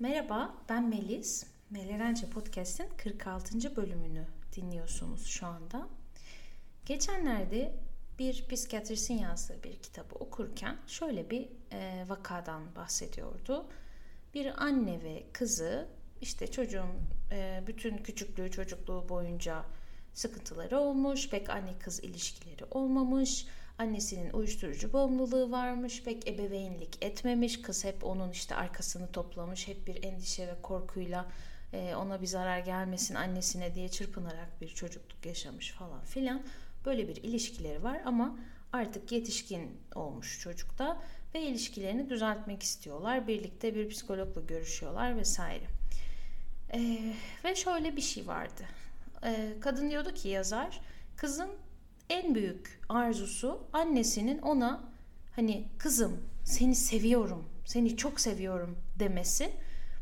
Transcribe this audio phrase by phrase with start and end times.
[0.00, 1.46] Merhaba, ben Melis.
[1.70, 3.76] Melerence Podcast'in 46.
[3.76, 4.26] bölümünü
[4.56, 5.88] dinliyorsunuz şu anda.
[6.86, 7.74] Geçenlerde
[8.18, 13.66] bir psikiyatristin yazdığı bir kitabı okurken şöyle bir e, vakadan bahsediyordu.
[14.34, 15.88] Bir anne ve kızı
[16.20, 16.90] işte çocuğun
[17.32, 19.64] e, bütün küçüklüğü çocukluğu boyunca
[20.14, 23.46] sıkıntıları olmuş, pek anne kız ilişkileri olmamış
[23.80, 27.62] Annesinin uyuşturucu bağımlılığı varmış, pek ebeveynlik etmemiş.
[27.62, 31.26] Kız hep onun işte arkasını toplamış, hep bir endişe ve korkuyla
[31.72, 36.42] e, ona bir zarar gelmesin annesine diye çırpınarak bir çocukluk yaşamış falan filan.
[36.84, 38.38] Böyle bir ilişkileri var ama
[38.72, 41.02] artık yetişkin olmuş çocukta
[41.34, 43.28] ve ilişkilerini düzeltmek istiyorlar.
[43.28, 45.64] Birlikte bir psikologla görüşüyorlar vesaire.
[46.72, 48.62] Ee, ve şöyle bir şey vardı.
[49.24, 50.80] Ee, kadın diyordu ki yazar,
[51.16, 51.50] kızın
[52.10, 54.90] en büyük arzusu annesinin ona
[55.36, 59.50] hani kızım seni seviyorum, seni çok seviyorum demesi,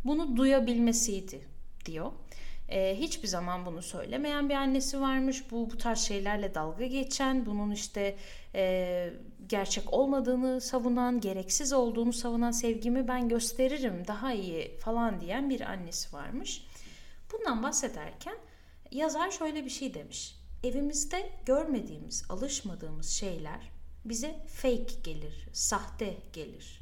[0.05, 1.41] bunu duyabilmesiydi
[1.84, 2.12] diyor.
[2.69, 5.51] Ee, hiçbir zaman bunu söylemeyen bir annesi varmış.
[5.51, 8.17] Bu bu tarz şeylerle dalga geçen, bunun işte
[8.55, 9.12] e,
[9.47, 16.12] gerçek olmadığını savunan, gereksiz olduğunu savunan sevgimi ben gösteririm daha iyi falan diyen bir annesi
[16.12, 16.67] varmış.
[17.33, 18.36] Bundan bahsederken
[18.91, 20.38] yazar şöyle bir şey demiş.
[20.64, 23.70] Evimizde görmediğimiz, alışmadığımız şeyler
[24.05, 26.81] bize fake gelir, sahte gelir.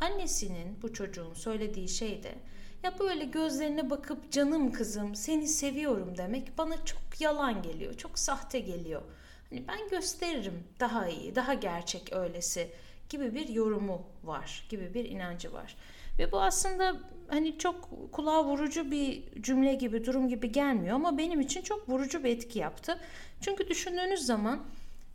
[0.00, 2.34] Annesinin bu çocuğun söylediği şey de
[2.82, 8.60] ya böyle gözlerine bakıp canım kızım seni seviyorum demek bana çok yalan geliyor, çok sahte
[8.60, 9.02] geliyor.
[9.50, 12.70] Hani ben gösteririm daha iyi, daha gerçek öylesi
[13.08, 15.76] gibi bir yorumu var, gibi bir inancı var.
[16.20, 16.96] Ve bu aslında
[17.28, 22.24] hani çok kulağa vurucu bir cümle gibi, durum gibi gelmiyor ama benim için çok vurucu
[22.24, 23.00] bir etki yaptı.
[23.40, 24.64] Çünkü düşündüğünüz zaman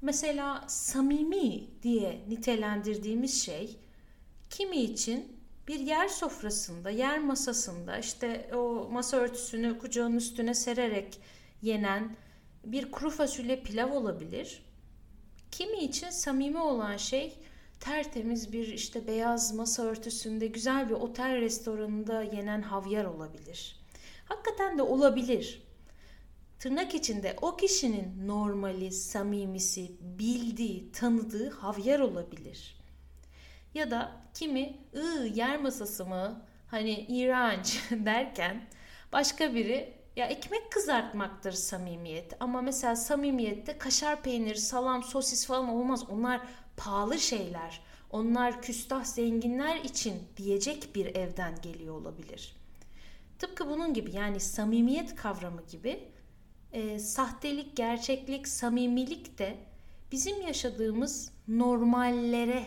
[0.02, 3.78] mesela samimi diye nitelendirdiğimiz şey
[4.50, 11.20] kimi için bir yer sofrasında, yer masasında işte o masa örtüsünü kucağın üstüne sererek
[11.62, 12.16] yenen
[12.64, 14.66] bir kuru fasulye pilav olabilir.
[15.52, 17.34] Kimi için samimi olan şey
[17.80, 23.80] tertemiz bir işte beyaz masa örtüsünde güzel bir otel restoranında yenen havyar olabilir.
[24.26, 25.62] Hakikaten de olabilir.
[26.60, 32.80] Tırnak içinde o kişinin normali, samimisi, bildiği, tanıdığı havyar olabilir.
[33.74, 38.68] Ya da kimi ıı yer masası mı hani iğrenç derken
[39.14, 46.10] başka biri ya ekmek kızartmaktır samimiyet ama mesela samimiyette kaşar peynir, salam, sosis falan olmaz.
[46.10, 46.42] Onlar
[46.78, 47.82] pahalı şeyler.
[48.10, 52.56] Onlar küstah zenginler için diyecek bir evden geliyor olabilir.
[53.40, 56.04] Tıpkı bunun gibi yani samimiyet kavramı gibi
[56.74, 59.58] e, sahtelik, gerçeklik, samimilik de
[60.12, 62.66] bizim yaşadığımız normallere,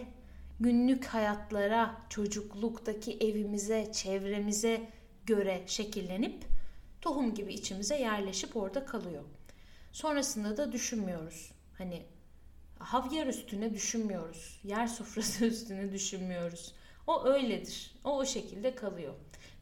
[0.61, 4.91] günlük hayatlara, çocukluktaki evimize, çevremize
[5.27, 6.45] göre şekillenip
[7.01, 9.25] tohum gibi içimize yerleşip orada kalıyor.
[9.93, 11.53] Sonrasında da düşünmüyoruz.
[11.79, 12.03] Hani
[12.79, 14.61] havyar üstüne düşünmüyoruz.
[14.65, 16.75] Yer sofrası üstüne düşünmüyoruz.
[17.07, 17.95] O öyledir.
[18.05, 19.15] O o şekilde kalıyor.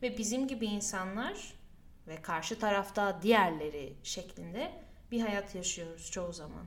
[0.03, 1.54] Ve bizim gibi insanlar
[2.09, 4.72] ve karşı tarafta diğerleri şeklinde
[5.10, 6.66] bir hayat yaşıyoruz çoğu zaman.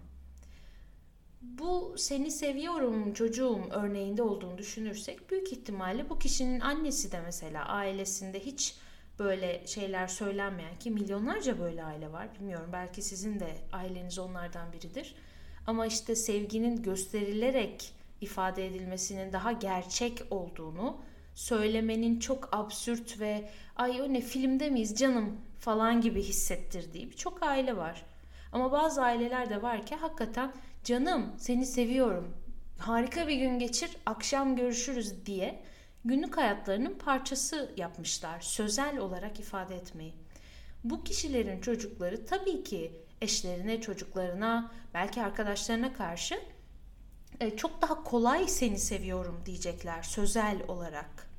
[1.42, 8.40] Bu seni seviyorum çocuğum örneğinde olduğunu düşünürsek büyük ihtimalle bu kişinin annesi de mesela ailesinde
[8.40, 8.76] hiç
[9.20, 15.16] böyle şeyler söylenmeyen ki milyonlarca böyle aile var bilmiyorum belki sizin de aileniz onlardan biridir
[15.70, 20.98] ama işte sevginin gösterilerek ifade edilmesinin daha gerçek olduğunu
[21.36, 27.78] söylemenin çok absürt ve ay o ne filmde miyiz canım falan gibi hissettirdiği birçok aile
[27.78, 28.06] var.
[28.52, 30.54] Ama bazı aileler de var ki hakikaten
[30.84, 32.34] canım seni seviyorum
[32.78, 35.64] harika bir gün geçir akşam görüşürüz diye
[36.06, 40.14] günlük hayatlarının parçası yapmışlar sözel olarak ifade etmeyi.
[40.84, 42.92] Bu kişilerin çocukları tabii ki
[43.22, 46.40] eşlerine, çocuklarına, belki arkadaşlarına karşı
[47.40, 51.30] e, çok daha kolay seni seviyorum diyecekler sözel olarak.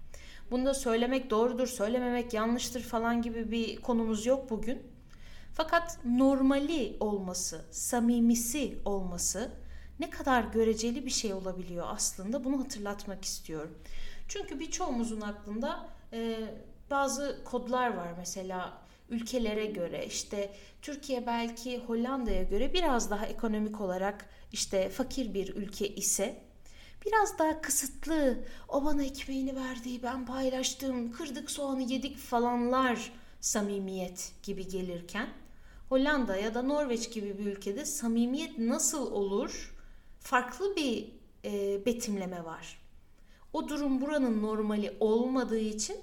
[0.51, 4.83] Bunu da söylemek doğrudur, söylememek yanlıştır falan gibi bir konumuz yok bugün.
[5.55, 9.51] Fakat normali olması, samimisi olması
[10.01, 13.79] ne kadar göreceli bir şey olabiliyor aslında bunu hatırlatmak istiyorum.
[14.29, 16.37] Çünkü birçoğumuzun aklında e,
[16.91, 18.79] bazı kodlar var mesela
[19.11, 25.89] ülkelere göre işte Türkiye belki Hollanda'ya göre biraz daha ekonomik olarak işte fakir bir ülke
[25.89, 26.43] ise
[27.07, 34.69] biraz daha kısıtlı o bana ekmeğini verdi ben paylaştım kırdık soğanı yedik falanlar samimiyet gibi
[34.69, 35.29] gelirken
[35.89, 39.75] Hollanda ya da Norveç gibi bir ülkede samimiyet nasıl olur
[40.21, 41.13] farklı bir
[41.45, 42.81] e, betimleme var.
[43.53, 45.97] O durum buranın normali olmadığı için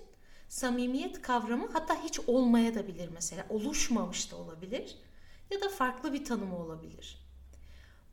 [0.50, 3.46] samimiyet kavramı hatta hiç olmaya da bilir mesela.
[3.50, 4.98] Oluşmamış da olabilir.
[5.52, 7.28] Ya da farklı bir tanımı olabilir.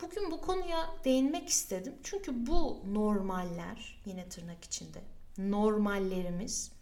[0.03, 1.95] Bugün bu konuya değinmek istedim.
[2.03, 5.03] Çünkü bu normaller yine tırnak içinde
[5.39, 6.73] normallerimiz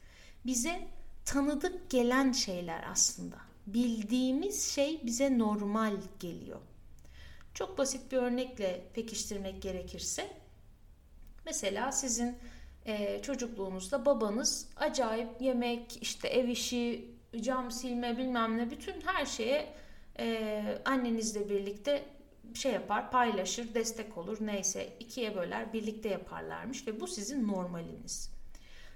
[0.47, 0.89] bize
[1.25, 3.37] tanıdık gelen şeyler aslında.
[3.67, 6.61] Bildiğimiz şey bize normal geliyor.
[7.55, 10.37] Çok basit bir örnekle pekiştirmek gerekirse
[11.47, 12.39] mesela sizin
[12.87, 19.75] e, çocukluğunuzda babanız acayip yemek, işte ev işi, cam silme bilmem ne bütün her şeye
[20.19, 22.05] e, annenizle birlikte
[22.55, 28.33] şey yapar, paylaşır, destek olur neyse ikiye böler, birlikte yaparlarmış ve bu sizin normaliniz.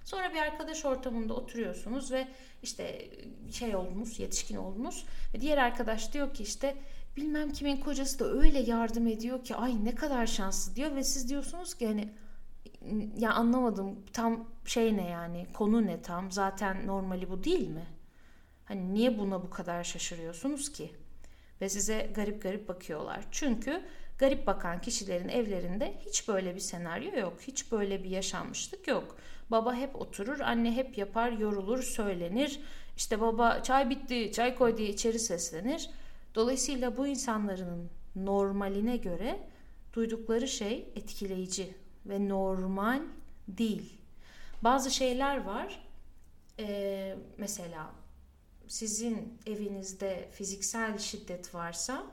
[0.05, 2.29] Sonra bir arkadaş ortamında oturuyorsunuz ve
[2.63, 3.09] işte
[3.53, 6.77] şey oldunuz, yetişkin oldunuz ve diğer arkadaş diyor ki işte
[7.17, 11.29] bilmem kimin kocası da öyle yardım ediyor ki ay ne kadar şanslı diyor ve siz
[11.29, 12.09] diyorsunuz ki hani
[13.19, 17.87] ya anlamadım tam şey ne yani konu ne tam zaten normali bu değil mi?
[18.65, 20.91] Hani niye buna bu kadar şaşırıyorsunuz ki?
[21.61, 23.25] Ve size garip garip bakıyorlar.
[23.31, 23.83] Çünkü
[24.19, 27.39] garip bakan kişilerin evlerinde hiç böyle bir senaryo yok.
[27.41, 29.17] Hiç böyle bir yaşanmışlık yok.
[29.51, 32.61] Baba hep oturur, anne hep yapar, yorulur, söylenir.
[32.97, 35.91] İşte baba çay bitti, çay koy diye içeri seslenir.
[36.35, 39.39] Dolayısıyla bu insanların normaline göre
[39.93, 41.75] duydukları şey etkileyici
[42.09, 43.03] ve normal
[43.49, 43.93] değil.
[44.63, 45.83] Bazı şeyler var.
[46.59, 47.91] Ee, mesela
[48.69, 52.07] sizin evinizde fiziksel şiddet varsa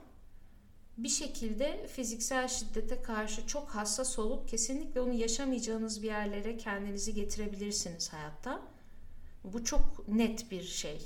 [0.98, 8.12] bir şekilde fiziksel şiddete karşı çok hassas olup kesinlikle onu yaşamayacağınız bir yerlere kendinizi getirebilirsiniz
[8.12, 8.62] hayatta.
[9.44, 10.98] Bu çok net bir şey.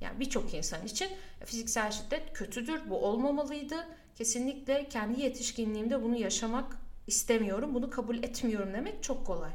[0.00, 1.08] Yani birçok insan için
[1.44, 3.86] fiziksel şiddet kötüdür, bu olmamalıydı.
[4.16, 6.76] Kesinlikle kendi yetişkinliğimde bunu yaşamak
[7.12, 9.52] istemiyorum, bunu kabul etmiyorum demek çok kolay.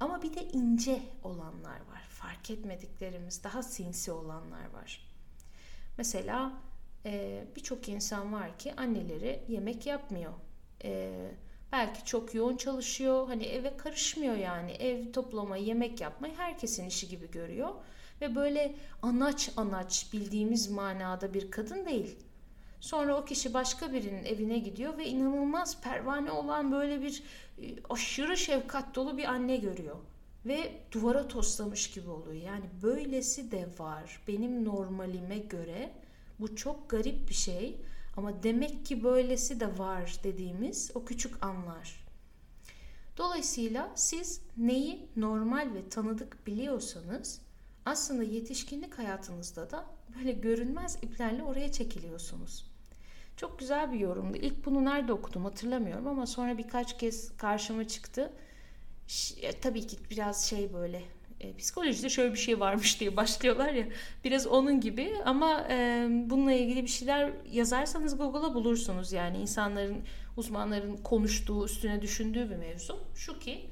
[0.00, 2.02] Ama bir de ince olanlar var.
[2.08, 5.06] Fark etmediklerimiz, daha sinsi olanlar var.
[5.98, 6.52] Mesela
[7.06, 10.32] e, birçok insan var ki anneleri yemek yapmıyor.
[10.84, 11.12] E,
[11.72, 13.26] belki çok yoğun çalışıyor.
[13.26, 14.72] Hani eve karışmıyor yani.
[14.72, 17.74] Ev toplama, yemek yapmayı herkesin işi gibi görüyor.
[18.20, 22.18] Ve böyle anaç anaç bildiğimiz manada bir kadın değil.
[22.84, 27.22] Sonra o kişi başka birinin evine gidiyor ve inanılmaz pervane olan böyle bir
[27.58, 29.96] e, aşırı şefkat dolu bir anne görüyor.
[30.46, 32.42] Ve duvara toslamış gibi oluyor.
[32.42, 34.22] Yani böylesi de var.
[34.28, 35.92] Benim normalime göre
[36.40, 37.76] bu çok garip bir şey
[38.16, 42.06] ama demek ki böylesi de var dediğimiz o küçük anlar.
[43.16, 47.40] Dolayısıyla siz neyi normal ve tanıdık biliyorsanız
[47.84, 49.86] aslında yetişkinlik hayatınızda da
[50.18, 52.73] böyle görünmez iplerle oraya çekiliyorsunuz.
[53.36, 54.36] Çok güzel bir yorumdu.
[54.36, 58.32] İlk bunu nerede okudum hatırlamıyorum ama sonra birkaç kez karşıma çıktı.
[59.06, 61.02] Ş- tabii ki biraz şey böyle
[61.40, 63.86] e, psikolojide şöyle bir şey varmış diye başlıyorlar ya
[64.24, 70.02] biraz onun gibi ama e, bununla ilgili bir şeyler yazarsanız Google'a bulursunuz yani insanların
[70.36, 73.70] uzmanların konuştuğu üstüne düşündüğü bir mevzu şu ki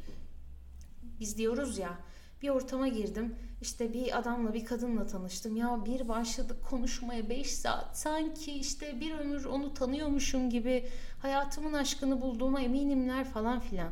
[1.20, 1.99] biz diyoruz ya
[2.43, 7.99] bir ortama girdim işte bir adamla bir kadınla tanıştım ya bir başladık konuşmaya 5 saat
[7.99, 10.88] sanki işte bir ömür onu tanıyormuşum gibi
[11.23, 13.91] hayatımın aşkını bulduğuma eminimler falan filan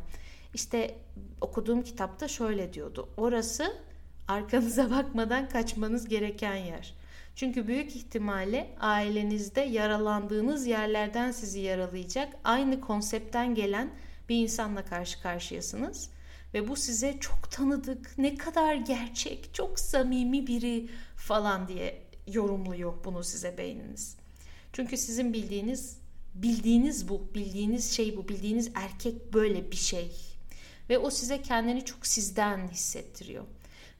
[0.53, 0.95] işte
[1.41, 3.09] okuduğum kitapta şöyle diyordu.
[3.17, 3.73] Orası
[4.27, 6.93] arkanıza bakmadan kaçmanız gereken yer.
[7.35, 13.89] Çünkü büyük ihtimalle ailenizde yaralandığınız yerlerden sizi yaralayacak aynı konseptten gelen
[14.29, 16.09] bir insanla karşı karşıyasınız.
[16.53, 23.23] Ve bu size çok tanıdık, ne kadar gerçek, çok samimi biri falan diye yorumluyor bunu
[23.23, 24.17] size beyniniz.
[24.73, 25.97] Çünkü sizin bildiğiniz,
[26.33, 30.11] bildiğiniz bu, bildiğiniz şey bu, bildiğiniz erkek böyle bir şey
[30.89, 33.43] ve o size kendini çok sizden hissettiriyor.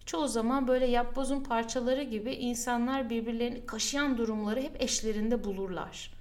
[0.06, 6.14] Çoğu zaman böyle yapbozun parçaları gibi insanlar birbirlerini kaşıyan durumları hep eşlerinde bulurlar.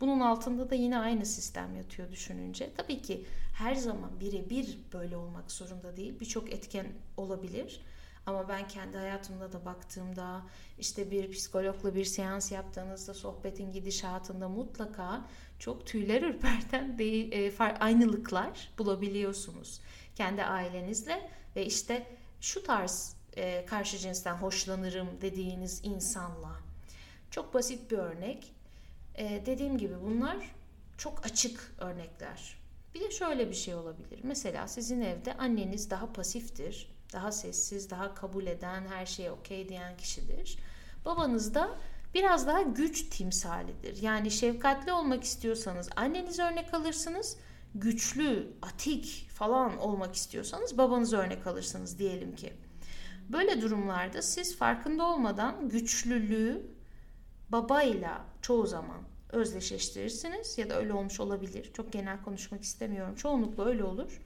[0.00, 2.70] Bunun altında da yine aynı sistem yatıyor düşününce.
[2.76, 6.20] Tabii ki her zaman birebir böyle olmak zorunda değil.
[6.20, 7.80] Birçok etken olabilir.
[8.26, 10.42] Ama ben kendi hayatımda da baktığımda
[10.78, 15.26] işte bir psikologla bir seans yaptığınızda sohbetin gidişatında mutlaka
[15.58, 19.80] çok tüyler ürperten değil, e, aynılıklar bulabiliyorsunuz
[20.14, 22.06] kendi ailenizle ve işte
[22.40, 26.56] şu tarz e, karşı cinsten hoşlanırım dediğiniz insanla.
[27.30, 28.52] Çok basit bir örnek.
[29.14, 30.54] E, dediğim gibi bunlar
[30.98, 32.61] çok açık örnekler.
[32.94, 34.20] Bir de şöyle bir şey olabilir.
[34.22, 39.96] Mesela sizin evde anneniz daha pasiftir, daha sessiz, daha kabul eden, her şeye okey diyen
[39.96, 40.58] kişidir.
[41.04, 41.78] Babanız da
[42.14, 44.02] biraz daha güç timsalidir.
[44.02, 47.36] Yani şefkatli olmak istiyorsanız anneniz örnek alırsınız
[47.74, 52.52] güçlü, atik falan olmak istiyorsanız babanız örnek alırsınız diyelim ki.
[53.28, 56.66] Böyle durumlarda siz farkında olmadan güçlülüğü
[57.48, 59.02] babayla çoğu zaman
[59.32, 61.70] özdeşleştirirsiniz ya da öyle olmuş olabilir.
[61.72, 63.14] Çok genel konuşmak istemiyorum.
[63.14, 64.20] Çoğunlukla öyle olur.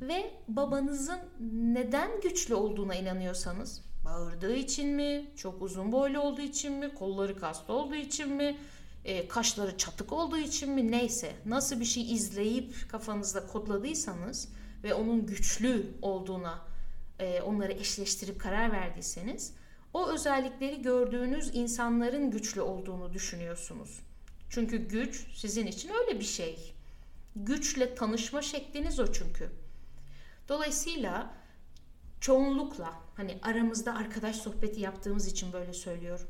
[0.00, 1.18] Ve babanızın
[1.52, 7.74] neden güçlü olduğuna inanıyorsanız bağırdığı için mi, çok uzun boylu olduğu için mi, kolları kaslı
[7.74, 8.56] olduğu için mi,
[9.04, 14.48] e, kaşları çatık olduğu için mi neyse nasıl bir şey izleyip kafanızda kodladıysanız
[14.84, 16.58] ve onun güçlü olduğuna
[17.18, 19.52] e, onları eşleştirip karar verdiyseniz
[19.94, 24.00] o özellikleri gördüğünüz insanların güçlü olduğunu düşünüyorsunuz.
[24.50, 26.74] Çünkü güç sizin için öyle bir şey.
[27.36, 29.50] Güçle tanışma şekliniz o çünkü.
[30.48, 31.34] Dolayısıyla
[32.20, 36.26] çoğunlukla hani aramızda arkadaş sohbeti yaptığımız için böyle söylüyorum.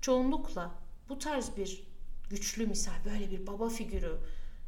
[0.00, 0.70] Çoğunlukla
[1.08, 1.86] bu tarz bir
[2.30, 4.18] güçlü misal böyle bir baba figürü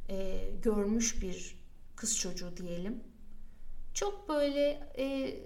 [0.08, 1.58] e, görmüş bir
[1.96, 3.02] kız çocuğu diyelim.
[3.94, 5.36] Çok böyle e,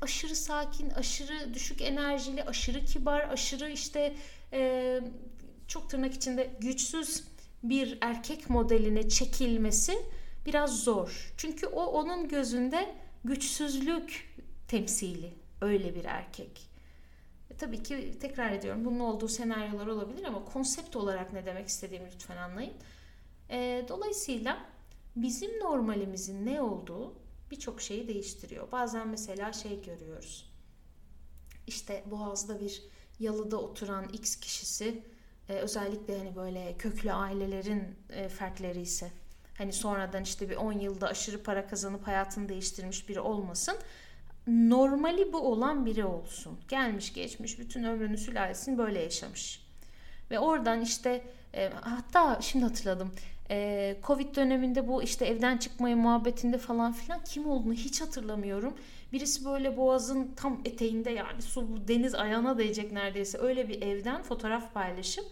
[0.00, 4.16] aşırı sakin, aşırı düşük enerjili, aşırı kibar, aşırı işte
[4.52, 5.00] e,
[5.68, 7.24] çok tırnak içinde güçsüz
[7.62, 9.98] bir erkek modeline çekilmesi
[10.46, 11.32] biraz zor.
[11.36, 12.94] Çünkü o onun gözünde
[13.24, 14.36] güçsüzlük
[14.68, 16.68] temsili öyle bir erkek.
[17.50, 22.10] E, tabii ki tekrar ediyorum bunun olduğu senaryolar olabilir ama konsept olarak ne demek istediğimi
[22.14, 22.74] lütfen anlayın.
[23.50, 24.66] E, dolayısıyla
[25.16, 27.14] bizim normalimizin ne olduğu
[27.50, 28.72] birçok şeyi değiştiriyor.
[28.72, 30.50] Bazen mesela şey görüyoruz.
[31.66, 32.82] İşte Boğaz'da bir
[33.20, 35.02] yalıda oturan X kişisi
[35.48, 39.10] e, özellikle hani böyle köklü ailelerin e, fertleri ise
[39.58, 43.76] hani sonradan işte bir 10 yılda aşırı para kazanıp hayatını değiştirmiş biri olmasın.
[44.46, 46.58] Normali bu olan biri olsun.
[46.68, 49.66] Gelmiş geçmiş bütün ömrünü sülalesini böyle yaşamış.
[50.30, 51.24] Ve oradan işte
[51.54, 53.12] e, hatta şimdi hatırladım.
[53.50, 58.74] E, Covid döneminde bu işte evden çıkmayı muhabbetinde falan filan kim olduğunu hiç hatırlamıyorum.
[59.12, 64.74] Birisi böyle boğazın tam eteğinde yani su deniz ayağına değecek neredeyse öyle bir evden fotoğraf
[64.74, 65.24] paylaşıp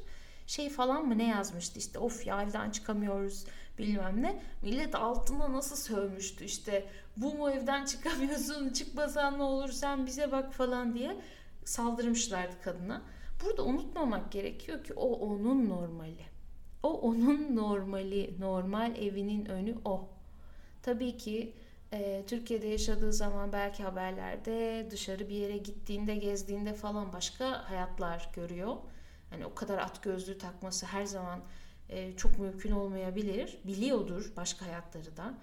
[0.46, 3.44] şey falan mı ne yazmıştı işte of ya evden çıkamıyoruz
[3.78, 4.42] bilmem ne.
[4.62, 10.52] Millet altına nasıl sövmüştü işte bu mu evden çıkamıyorsun çıkmasan ne olur sen bize bak
[10.52, 11.16] falan diye
[11.64, 13.02] saldırmışlardı kadına.
[13.44, 16.24] Burada unutmamak gerekiyor ki o onun normali.
[16.82, 20.08] O onun normali, normal evinin önü o.
[20.82, 21.52] Tabii ki
[21.94, 28.76] e, Türkiye'de yaşadığı zaman belki haberlerde dışarı bir yere gittiğinde, gezdiğinde falan başka hayatlar görüyor.
[29.30, 31.40] Hani o kadar at gözlüğü takması her zaman
[31.88, 33.58] e, çok mümkün olmayabilir.
[33.64, 35.34] Biliyordur başka hayatları da.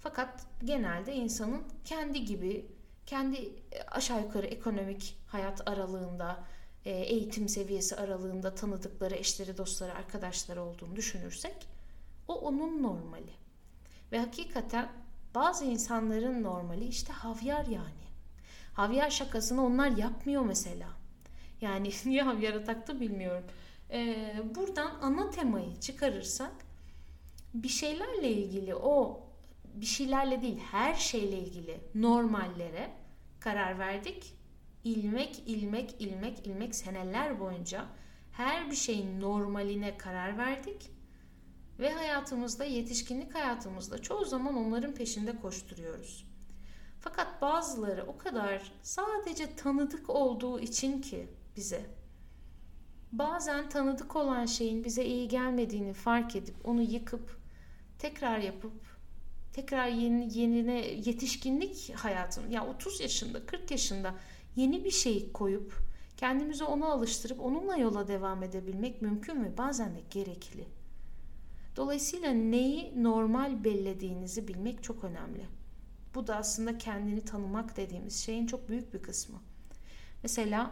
[0.00, 2.66] Fakat genelde insanın kendi gibi,
[3.06, 3.36] kendi
[3.72, 6.44] e, aşağı yukarı ekonomik hayat aralığında,
[6.84, 11.68] e, eğitim seviyesi aralığında tanıdıkları eşleri, dostları, arkadaşları olduğunu düşünürsek
[12.28, 13.32] o onun normali.
[14.12, 14.88] Ve hakikaten
[15.34, 18.10] bazı insanların normali işte havyar yani.
[18.72, 20.88] Havyar şakasını onlar yapmıyor mesela.
[21.60, 23.44] Yani niye havyara taktı bilmiyorum.
[23.90, 26.52] Ee, buradan ana temayı çıkarırsak
[27.54, 29.20] bir şeylerle ilgili o
[29.74, 32.90] bir şeylerle değil her şeyle ilgili normallere
[33.40, 34.34] karar verdik
[34.84, 37.86] ilmek ilmek ilmek ilmek seneler boyunca
[38.32, 40.90] her bir şeyin normaline karar verdik
[41.80, 46.26] ve hayatımızda yetişkinlik hayatımızda çoğu zaman onların peşinde koşturuyoruz.
[47.00, 51.86] Fakat bazıları o kadar sadece tanıdık olduğu için ki bize
[53.12, 57.38] bazen tanıdık olan şeyin bize iyi gelmediğini fark edip onu yıkıp
[57.98, 58.72] tekrar yapıp
[59.52, 64.14] tekrar yeni yenine yetişkinlik hayatım ya 30 yaşında 40 yaşında
[64.56, 65.74] yeni bir şey koyup
[66.16, 70.79] kendimizi ona alıştırıp onunla yola devam edebilmek mümkün ve bazen de gerekli.
[71.76, 75.46] Dolayısıyla neyi normal bellediğinizi bilmek çok önemli.
[76.14, 79.38] Bu da aslında kendini tanımak dediğimiz şeyin çok büyük bir kısmı.
[80.22, 80.70] Mesela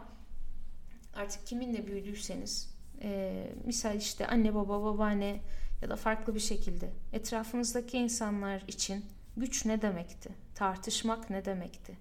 [1.15, 2.69] artık kiminle büyüdüyseniz
[3.01, 5.41] e, misal işte anne baba babaanne
[5.81, 9.05] ya da farklı bir şekilde etrafınızdaki insanlar için
[9.37, 10.29] güç ne demekti?
[10.55, 11.97] Tartışmak ne demekti?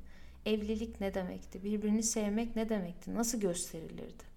[0.47, 1.65] Evlilik ne demekti?
[1.65, 3.15] Birbirini sevmek ne demekti?
[3.15, 4.29] Nasıl gösterilirdi?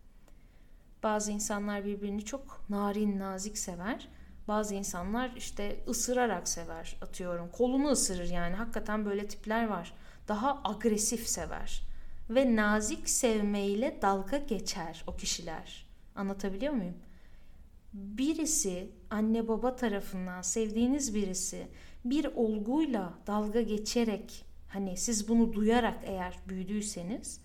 [1.03, 4.07] Bazı insanlar birbirini çok narin, nazik sever.
[4.47, 7.49] Bazı insanlar işte ısırarak sever atıyorum.
[7.49, 8.55] Kolunu ısırır yani.
[8.55, 9.93] Hakikaten böyle tipler var.
[10.27, 11.81] Daha agresif sever.
[12.29, 15.85] Ve nazik sevmeyle dalga geçer o kişiler.
[16.15, 16.97] Anlatabiliyor muyum?
[17.93, 21.67] Birisi anne baba tarafından sevdiğiniz birisi
[22.05, 27.41] bir olguyla dalga geçerek Hani siz bunu duyarak eğer büyüdüyseniz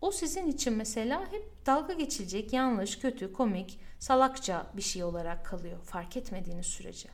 [0.00, 5.78] o sizin için mesela hep dalga geçilecek, yanlış, kötü, komik, salakça bir şey olarak kalıyor
[5.84, 7.08] fark etmediğiniz sürece.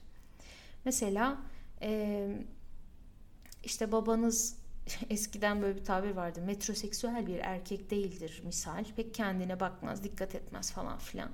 [0.84, 1.38] Mesela
[3.64, 4.56] işte babanız
[5.10, 6.40] eskiden böyle bir tabir vardı.
[6.42, 8.84] Metroseksüel bir erkek değildir misal.
[8.96, 11.30] Pek kendine bakmaz, dikkat etmez falan filan.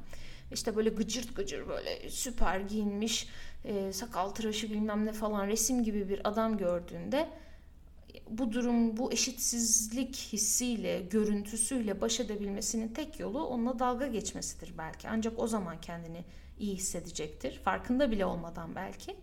[0.52, 3.28] İşte böyle gıcırt gıcır böyle süper giyinmiş,
[3.64, 7.28] e, sakal tıraşı bilmem ne falan resim gibi bir adam gördüğünde
[8.30, 15.08] bu durum, bu eşitsizlik hissiyle, görüntüsüyle baş edebilmesinin tek yolu onunla dalga geçmesidir belki.
[15.08, 16.24] Ancak o zaman kendini
[16.58, 17.58] iyi hissedecektir.
[17.58, 19.16] Farkında bile olmadan belki.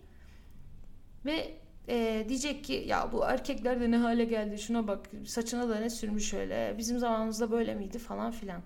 [1.24, 1.54] Ve
[1.88, 5.90] e, diyecek ki ya bu erkekler de ne hale geldi şuna bak saçına da ne
[5.90, 8.62] sürmüş öyle bizim zamanımızda böyle miydi falan filan.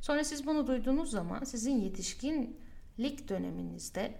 [0.00, 4.14] Sonra siz bunu duyduğunuz zaman sizin yetişkinlik döneminizde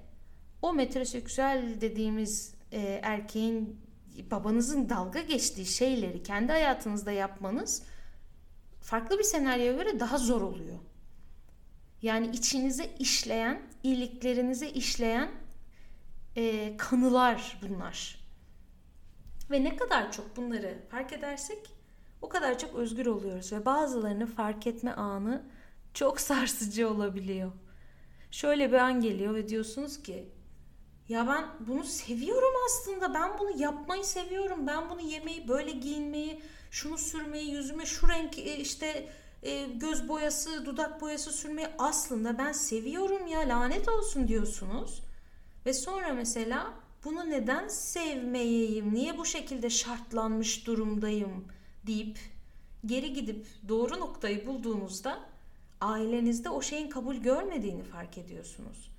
[0.62, 3.87] o metroseksüel dediğimiz e, erkeğin
[4.30, 7.82] babanızın dalga geçtiği şeyleri kendi hayatınızda yapmanız
[8.80, 10.78] farklı bir senaryoya göre daha zor oluyor.
[12.02, 15.30] Yani içinize işleyen, iyiliklerinize işleyen
[16.36, 18.18] e, kanılar bunlar.
[19.50, 21.70] Ve ne kadar çok bunları fark edersek
[22.22, 25.42] o kadar çok özgür oluyoruz ve bazılarını fark etme anı
[25.94, 27.52] çok sarsıcı olabiliyor.
[28.30, 30.28] Şöyle bir an geliyor ve diyorsunuz ki
[31.08, 33.14] ya ben bunu seviyorum aslında.
[33.14, 34.66] Ben bunu yapmayı seviyorum.
[34.66, 39.08] Ben bunu yemeyi, böyle giyinmeyi, şunu sürmeyi, yüzüme şu renk e, işte
[39.42, 45.02] e, göz boyası, dudak boyası sürmeyi aslında ben seviyorum ya lanet olsun diyorsunuz.
[45.66, 46.74] Ve sonra mesela
[47.04, 51.44] bunu neden sevmeyeyim, niye bu şekilde şartlanmış durumdayım
[51.86, 52.18] deyip
[52.86, 55.20] geri gidip doğru noktayı bulduğunuzda
[55.80, 58.97] ailenizde o şeyin kabul görmediğini fark ediyorsunuz.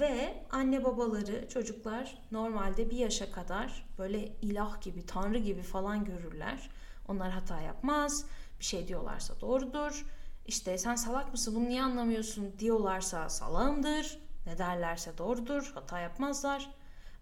[0.00, 6.70] Ve anne babaları çocuklar normalde bir yaşa kadar böyle ilah gibi, tanrı gibi falan görürler.
[7.08, 8.24] Onlar hata yapmaz.
[8.60, 10.06] Bir şey diyorlarsa doğrudur.
[10.46, 14.18] İşte sen salak mısın bunu niye anlamıyorsun diyorlarsa salağımdır.
[14.46, 15.70] Ne derlerse doğrudur.
[15.74, 16.70] Hata yapmazlar.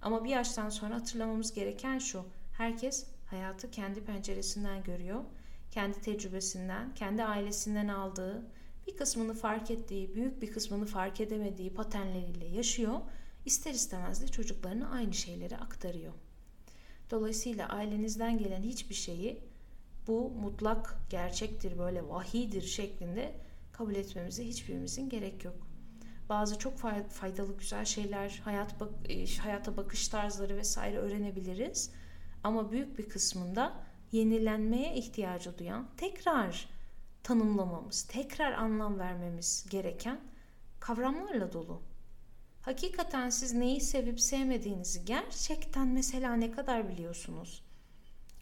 [0.02, 2.24] Ama bir yaştan sonra hatırlamamız gereken şu.
[2.58, 5.24] Herkes hayatı kendi penceresinden görüyor.
[5.70, 8.46] Kendi tecrübesinden, kendi ailesinden aldığı,
[8.86, 13.00] bir kısmını fark ettiği, büyük bir kısmını fark edemediği paternleriyle yaşıyor.
[13.44, 16.12] İster istemez de çocuklarına aynı şeyleri aktarıyor.
[17.10, 19.40] Dolayısıyla ailenizden gelen hiçbir şeyi
[20.06, 23.34] bu mutlak gerçektir, böyle vahidir şeklinde
[23.72, 25.56] kabul etmemize hiçbirimizin gerek yok.
[26.28, 26.78] Bazı çok
[27.08, 31.90] faydalı güzel şeyler, hayat bak e, hayata bakış tarzları vesaire öğrenebiliriz.
[32.44, 33.72] Ama büyük bir kısmında
[34.12, 36.68] yenilenmeye ihtiyacı duyan, tekrar
[37.22, 40.20] tanımlamamız, tekrar anlam vermemiz gereken
[40.80, 41.82] kavramlarla dolu.
[42.62, 47.62] Hakikaten siz neyi sevip sevmediğinizi gerçekten mesela ne kadar biliyorsunuz?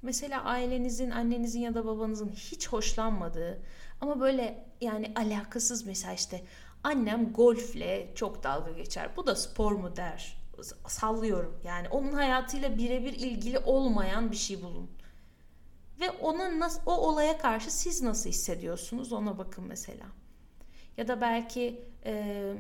[0.03, 3.63] Mesela ailenizin, annenizin ya da babanızın hiç hoşlanmadığı
[4.01, 6.45] ama böyle yani alakasız mesela işte
[6.85, 9.11] annem golfle çok dalga geçer.
[9.17, 10.39] Bu da spor mu der?
[10.87, 11.61] Sallıyorum.
[11.65, 14.91] Yani onun hayatıyla birebir ilgili olmayan bir şey bulun.
[16.01, 20.07] Ve ona nasıl, o olaya karşı siz nasıl hissediyorsunuz ona bakın mesela.
[20.97, 22.53] Ya da belki e,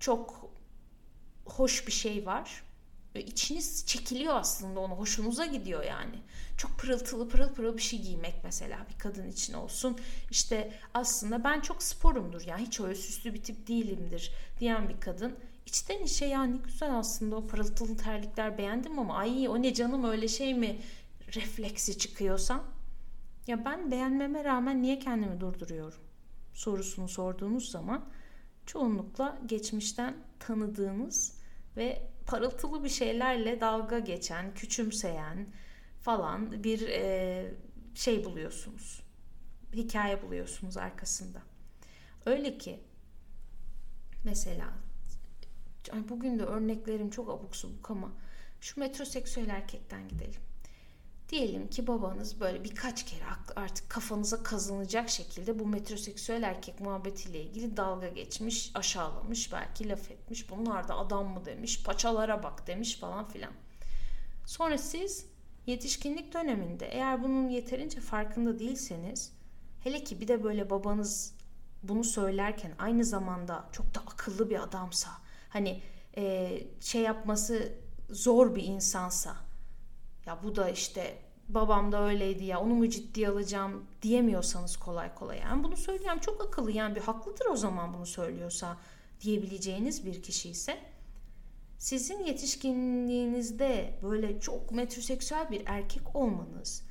[0.00, 0.50] çok
[1.46, 2.62] hoş bir şey var.
[3.14, 4.94] Ve içiniz çekiliyor aslında onu.
[4.94, 6.16] Hoşunuza gidiyor yani.
[6.58, 9.98] Çok pırıltılı pırıl pırıl bir şey giymek mesela bir kadın için olsun.
[10.30, 12.42] İşte aslında ben çok sporumdur.
[12.46, 15.36] Yani hiç öyle süslü bir tip değilimdir diyen bir kadın.
[15.66, 20.28] İçten içe yani güzel aslında o pırıltılı terlikler beğendim ama ay o ne canım öyle
[20.28, 20.78] şey mi
[21.34, 22.64] refleksi çıkıyorsa
[23.46, 26.00] ya ben beğenmeme rağmen niye kendimi durduruyorum
[26.54, 28.10] sorusunu sorduğunuz zaman
[28.66, 31.38] çoğunlukla geçmişten tanıdığınız
[31.76, 35.46] ve parıltılı bir şeylerle dalga geçen, küçümseyen
[36.00, 37.54] falan bir e,
[37.94, 39.02] şey buluyorsunuz.
[39.74, 41.42] Hikaye buluyorsunuz arkasında.
[42.26, 42.80] Öyle ki
[44.24, 44.72] mesela
[46.08, 48.12] bugün de örneklerim çok abuk subuk ama
[48.60, 50.40] şu metroseksüel erkekten gidelim.
[51.32, 53.24] Diyelim ki babanız böyle birkaç kere
[53.56, 60.50] artık kafanıza kazanacak şekilde bu metroseksüel erkek muhabbetiyle ilgili dalga geçmiş, aşağılamış, belki laf etmiş.
[60.50, 63.52] Bunlar da adam mı demiş, paçalara bak demiş falan filan.
[64.46, 65.26] Sonra siz
[65.66, 69.32] yetişkinlik döneminde eğer bunun yeterince farkında değilseniz
[69.84, 71.34] hele ki bir de böyle babanız
[71.82, 75.10] bunu söylerken aynı zamanda çok da akıllı bir adamsa
[75.48, 75.82] hani
[76.16, 77.72] e, şey yapması
[78.10, 79.51] zor bir insansa
[80.26, 85.38] ya bu da işte babam da öyleydi ya onu mu ciddiye alacağım diyemiyorsanız kolay kolay.
[85.38, 88.76] Yani bunu söyleyen çok akıllı yani bir haklıdır o zaman bunu söylüyorsa
[89.20, 90.78] diyebileceğiniz bir kişi ise
[91.78, 96.82] sizin yetişkinliğinizde böyle çok metroseksüel bir erkek olmanız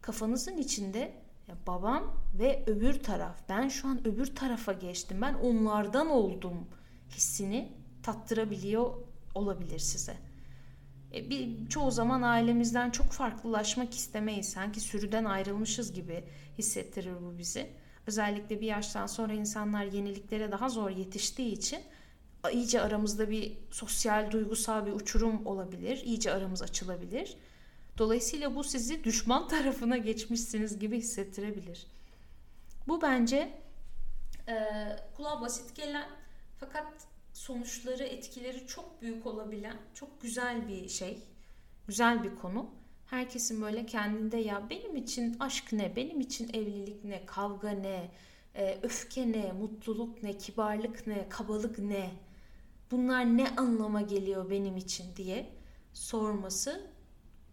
[0.00, 1.12] kafanızın içinde
[1.48, 6.68] ya babam ve öbür taraf ben şu an öbür tarafa geçtim ben onlardan oldum
[7.10, 8.94] hissini tattırabiliyor
[9.34, 10.27] olabilir size.
[11.14, 14.48] E, bir çoğu zaman ailemizden çok farklılaşmak istemeyiz.
[14.48, 16.24] Sanki sürüden ayrılmışız gibi
[16.58, 17.70] hissettirir bu bizi.
[18.06, 21.80] Özellikle bir yaştan sonra insanlar yeniliklere daha zor yetiştiği için
[22.52, 26.02] iyice aramızda bir sosyal, duygusal bir uçurum olabilir.
[26.04, 27.36] İyice aramız açılabilir.
[27.98, 31.86] Dolayısıyla bu sizi düşman tarafına geçmişsiniz gibi hissettirebilir.
[32.88, 33.52] Bu bence
[34.48, 34.54] e,
[35.16, 36.08] kulağa basit gelen
[36.60, 36.86] fakat
[37.38, 41.22] sonuçları, etkileri çok büyük olabilen çok güzel bir şey.
[41.86, 42.70] Güzel bir konu.
[43.06, 48.10] Herkesin böyle kendinde ya benim için aşk ne, benim için evlilik ne, kavga ne,
[48.54, 52.10] e, öfke ne, mutluluk ne, kibarlık ne, kabalık ne,
[52.90, 55.50] bunlar ne anlama geliyor benim için diye
[55.92, 56.90] sorması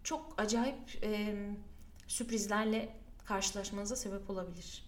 [0.04, 1.34] çok acayip e,
[2.06, 4.84] sürprizlerle karşılaşmanıza sebep olabilir.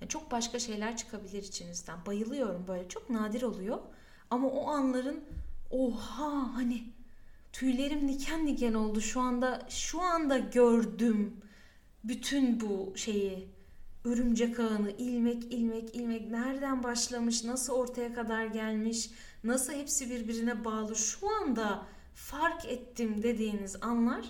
[0.00, 2.06] Yani çok başka şeyler çıkabilir içinizden.
[2.06, 3.78] Bayılıyorum böyle çok nadir oluyor.
[4.32, 5.24] Ama o anların
[5.70, 6.84] oha hani
[7.52, 11.36] tüylerim diken diken oldu şu anda şu anda gördüm
[12.04, 13.48] bütün bu şeyi
[14.04, 19.10] örümcek ağını ilmek ilmek ilmek nereden başlamış nasıl ortaya kadar gelmiş
[19.44, 24.24] nasıl hepsi birbirine bağlı şu anda fark ettim dediğiniz anlar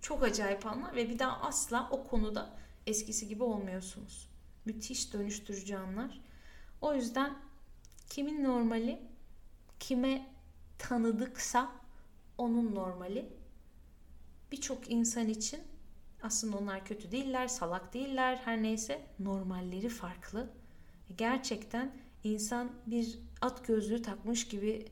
[0.00, 2.50] çok acayip anlar ve bir daha asla o konuda
[2.86, 4.28] eskisi gibi olmuyorsunuz.
[4.64, 6.20] Müthiş dönüştürücü anlar.
[6.80, 7.34] O yüzden
[8.10, 9.13] kimin normali
[9.88, 10.26] kime
[10.78, 11.72] tanıdıksa
[12.38, 13.28] onun normali.
[14.52, 15.60] Birçok insan için
[16.22, 20.50] aslında onlar kötü değiller, salak değiller, her neyse normalleri farklı.
[21.16, 21.92] Gerçekten
[22.24, 24.86] insan bir at gözlüğü takmış gibi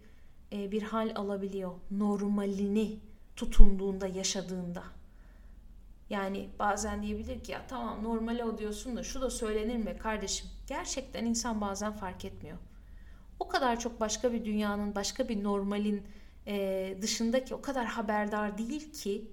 [0.53, 1.73] e, bir hal alabiliyor.
[1.91, 2.99] Normalini
[3.37, 4.85] tutunduğunda, yaşadığında.
[6.11, 10.51] Yani bazen diyebilir ki ya tamam normale o diyorsun da şu da söylenir mi kardeşim?
[10.67, 12.59] Gerçekten insan bazen fark etmiyor.
[13.43, 16.03] O kadar çok başka bir dünyanın, başka bir normalin
[16.47, 19.31] e, dışındaki o kadar haberdar değil ki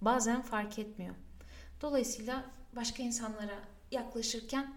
[0.00, 1.14] bazen fark etmiyor.
[1.80, 2.44] Dolayısıyla
[2.76, 3.58] başka insanlara
[3.90, 4.74] yaklaşırken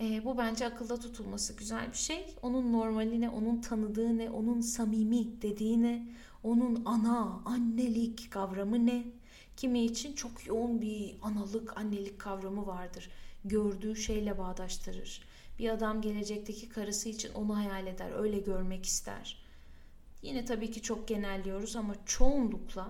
[0.00, 2.34] e, bu bence akılda tutulması güzel bir şey.
[2.42, 6.08] Onun normaline, onun tanıdığı ne, onun samimi dediği ne,
[6.42, 9.04] onun ana, annelik kavramı ne?
[9.56, 13.10] Kimi için çok yoğun bir analık, annelik kavramı vardır.
[13.44, 15.22] Gördüğü şeyle bağdaştırır.
[15.58, 19.42] Bir adam gelecekteki karısı için onu hayal eder, öyle görmek ister.
[20.22, 22.88] Yine tabii ki çok genelliyoruz ama çoğunlukla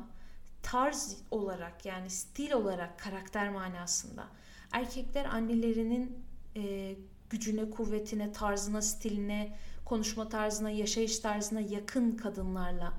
[0.63, 4.27] tarz olarak yani stil olarak karakter manasında
[4.73, 6.19] erkekler annelerinin
[6.57, 6.95] e,
[7.31, 12.93] gücüne, kuvvetine, tarzına, stiline, konuşma tarzına, yaşayış tarzına yakın kadınlarla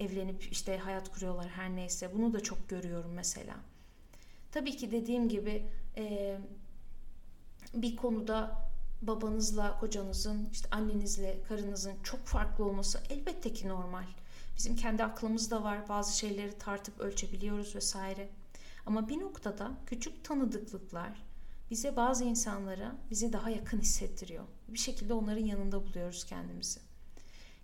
[0.00, 2.10] evlenip işte hayat kuruyorlar her neyse.
[2.14, 3.54] Bunu da çok görüyorum mesela.
[4.52, 6.36] Tabii ki dediğim gibi e,
[7.74, 8.64] bir konuda
[9.06, 14.04] babanızla kocanızın, işte annenizle karınızın çok farklı olması elbette ki normal.
[14.56, 15.88] Bizim kendi aklımızda var.
[15.88, 18.28] Bazı şeyleri tartıp ölçebiliyoruz vesaire.
[18.86, 21.22] Ama bir noktada küçük tanıdıklıklar
[21.70, 24.44] bize bazı insanlara bizi daha yakın hissettiriyor.
[24.68, 26.80] Bir şekilde onların yanında buluyoruz kendimizi.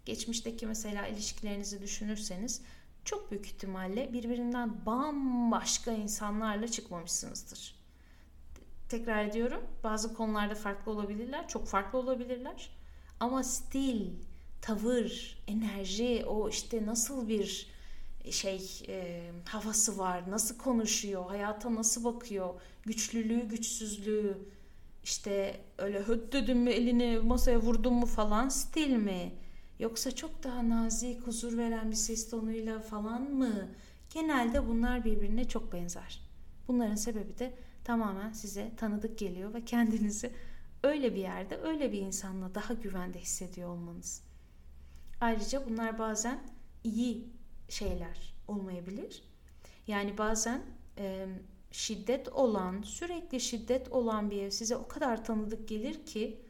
[0.04, 2.62] Geçmişteki mesela ilişkilerinizi düşünürseniz
[3.04, 7.79] çok büyük ihtimalle birbirinden bambaşka insanlarla çıkmamışsınızdır.
[8.90, 12.70] Tekrar ediyorum bazı konularda farklı olabilirler, çok farklı olabilirler.
[13.20, 14.10] Ama stil,
[14.62, 17.66] tavır, enerji, o işte nasıl bir
[18.30, 24.38] şey e, havası var, nasıl konuşuyor, hayata nasıl bakıyor, güçlülüğü, güçsüzlüğü,
[25.04, 29.32] işte öyle höt dedim mi elini masaya vurdum mu falan stil mi?
[29.78, 33.68] Yoksa çok daha nazik, huzur veren bir ses tonuyla falan mı?
[34.14, 36.20] Genelde bunlar birbirine çok benzer.
[36.68, 37.52] Bunların sebebi de
[37.84, 40.32] tamamen size tanıdık geliyor ve kendinizi
[40.82, 44.22] öyle bir yerde, öyle bir insanla daha güvende hissediyor olmanız.
[45.20, 46.40] Ayrıca bunlar bazen
[46.84, 47.28] iyi
[47.68, 49.22] şeyler olmayabilir.
[49.86, 50.62] Yani bazen
[50.98, 51.26] e,
[51.70, 56.40] şiddet olan, sürekli şiddet olan bir ev size o kadar tanıdık gelir ki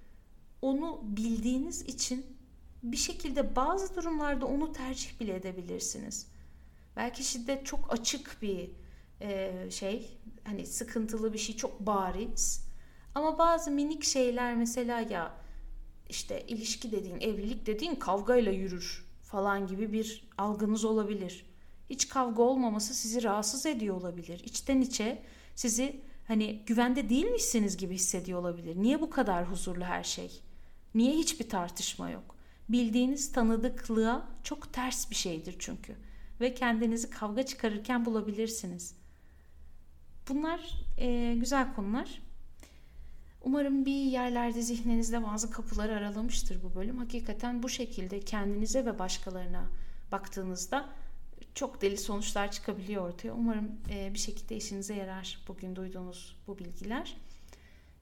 [0.62, 2.26] onu bildiğiniz için
[2.82, 6.26] bir şekilde bazı durumlarda onu tercih bile edebilirsiniz.
[6.96, 8.70] Belki şiddet çok açık bir
[9.20, 12.70] e, şey, hani sıkıntılı bir şey çok bariz.
[13.14, 15.34] Ama bazı minik şeyler mesela ya
[16.08, 21.46] işte ilişki dediğin, evlilik dediğin kavgayla yürür falan gibi bir algınız olabilir.
[21.90, 24.42] Hiç kavga olmaması sizi rahatsız ediyor olabilir.
[24.44, 25.22] İçten içe
[25.54, 28.76] sizi hani güvende değilmişsiniz gibi hissediyor olabilir.
[28.76, 30.40] Niye bu kadar huzurlu her şey?
[30.94, 32.36] Niye hiçbir tartışma yok?
[32.68, 35.96] Bildiğiniz tanıdıklığa çok ters bir şeydir çünkü.
[36.40, 38.94] Ve kendinizi kavga çıkarırken bulabilirsiniz.
[40.28, 40.60] Bunlar
[40.98, 42.22] e, güzel konular.
[43.42, 46.98] Umarım bir yerlerde zihninizde bazı kapıları aralamıştır bu bölüm.
[46.98, 49.68] Hakikaten bu şekilde kendinize ve başkalarına
[50.12, 50.88] baktığınızda
[51.54, 53.32] çok deli sonuçlar çıkabiliyor ortaya.
[53.32, 57.16] Umarım e, bir şekilde işinize yarar bugün duyduğunuz bu bilgiler.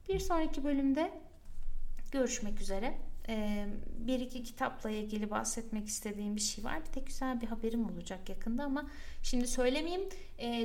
[0.09, 1.11] Bir sonraki bölümde
[2.11, 2.97] görüşmek üzere.
[3.99, 6.79] Bir iki kitapla ilgili bahsetmek istediğim bir şey var.
[6.89, 8.89] Bir de güzel bir haberim olacak yakında ama
[9.23, 10.09] şimdi söylemeyeyim.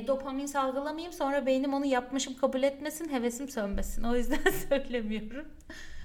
[0.07, 4.03] Dopamin salgılamayayım sonra beynim onu yapmışım kabul etmesin, hevesim sönmesin.
[4.03, 5.47] O yüzden söylemiyorum.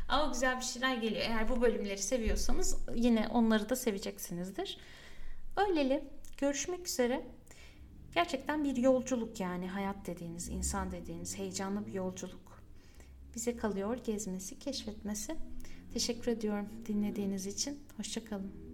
[0.08, 1.22] Ama güzel bir şeyler geliyor.
[1.28, 4.78] Eğer bu bölümleri seviyorsanız yine onları da seveceksinizdir.
[5.56, 6.04] Öyleli
[6.38, 7.24] görüşmek üzere.
[8.14, 12.62] Gerçekten bir yolculuk yani hayat dediğiniz, insan dediğiniz heyecanlı bir yolculuk.
[13.34, 15.36] Bize kalıyor gezmesi, keşfetmesi.
[15.92, 17.78] Teşekkür ediyorum dinlediğiniz için.
[17.96, 18.69] Hoşçakalın.